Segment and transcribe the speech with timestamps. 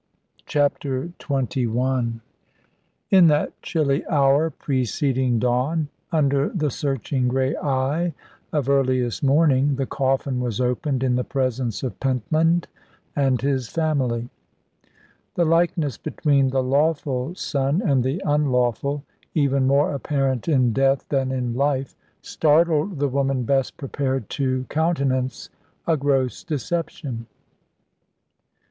[0.47, 2.21] CHAPTER XXI
[3.11, 8.15] In that chilly hour preceding dawn, under the searching grey eye
[8.51, 12.67] of earliest morning, the coffin was opened in the presence of Pentland
[13.15, 14.29] and his family.
[15.35, 19.03] The likeness between the lawful son and the unlawful,
[19.35, 25.51] even more apparent in death than in life, startled the woman best prepared to countenance
[25.85, 27.27] a gross deception.